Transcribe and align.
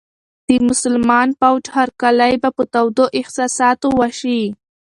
د 0.47 0.49
مسلمان 0.67 1.27
فوج 1.39 1.63
هرکلی 1.77 2.33
به 2.41 2.49
په 2.57 2.63
تودو 2.73 3.05
احساساتو 3.19 3.87
وشي. 3.99 4.41